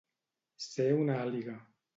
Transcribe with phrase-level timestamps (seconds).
[0.69, 1.59] Ser una àliga.